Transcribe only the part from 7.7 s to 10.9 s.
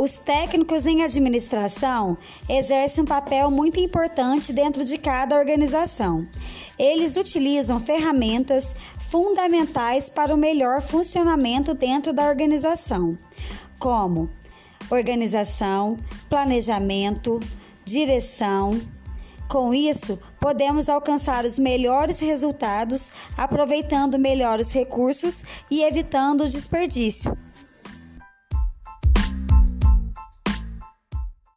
ferramentas fundamentais para o melhor